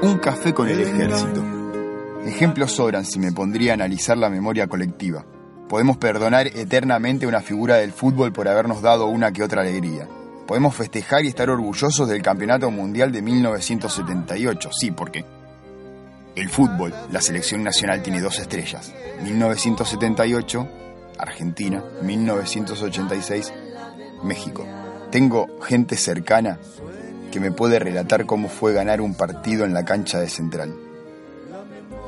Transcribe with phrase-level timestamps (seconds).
[0.00, 1.44] Un café con el ejército.
[2.24, 5.24] Ejemplos sobran si me pondría a analizar la memoria colectiva.
[5.68, 10.08] Podemos perdonar eternamente una figura del fútbol por habernos dado una que otra alegría.
[10.46, 15.24] Podemos festejar y estar orgullosos del Campeonato Mundial de 1978, sí, porque
[16.36, 18.94] el fútbol, la selección nacional tiene dos estrellas.
[19.24, 20.68] 1978,
[21.18, 23.52] Argentina, 1986,
[24.22, 24.64] México.
[25.10, 26.60] Tengo gente cercana
[27.30, 30.74] que me puede relatar cómo fue ganar un partido en la cancha de Central.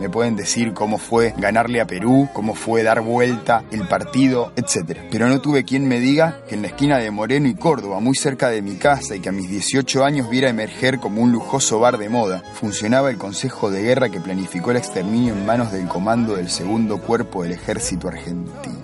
[0.00, 4.98] Me pueden decir cómo fue ganarle a Perú, cómo fue dar vuelta el partido, etc.
[5.10, 8.14] Pero no tuve quien me diga que en la esquina de Moreno y Córdoba, muy
[8.14, 11.80] cerca de mi casa y que a mis 18 años viera emerger como un lujoso
[11.80, 15.86] bar de moda, funcionaba el Consejo de Guerra que planificó el exterminio en manos del
[15.86, 18.80] comando del segundo cuerpo del ejército argentino.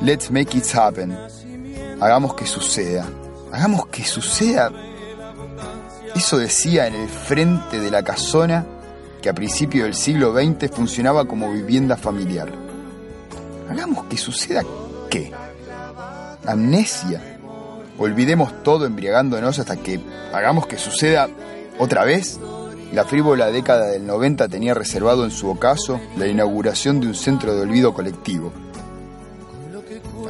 [0.00, 1.16] Let's make it happen
[2.00, 3.06] hagamos que suceda.
[3.52, 4.70] Hagamos que suceda.
[6.14, 8.66] Eso decía en el frente de la casona
[9.22, 12.50] que a principios del siglo XX funcionaba como vivienda familiar.
[13.70, 14.62] Hagamos que suceda
[15.10, 15.32] qué?
[16.46, 17.22] Amnesia.
[17.98, 20.00] Olvidemos todo embriagándonos hasta que
[20.32, 21.28] hagamos que suceda
[21.78, 22.38] otra vez.
[22.92, 27.54] La frívola década del 90 tenía reservado en su ocaso la inauguración de un centro
[27.54, 28.52] de olvido colectivo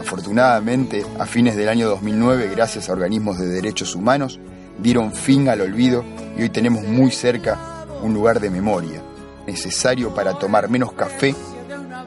[0.09, 4.41] Afortunadamente, a fines del año 2009, gracias a organismos de derechos humanos,
[4.79, 6.03] dieron fin al olvido
[6.35, 7.59] y hoy tenemos muy cerca
[8.01, 9.03] un lugar de memoria,
[9.47, 11.35] necesario para tomar menos café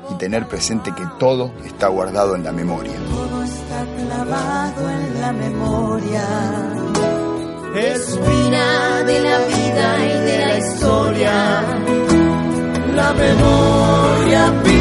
[0.10, 2.94] y tener presente que todo está guardado en la memoria.
[3.08, 6.24] Todo está clavado en la memoria.
[7.76, 11.62] Espina de la vida y de la historia.
[12.96, 14.81] La memoria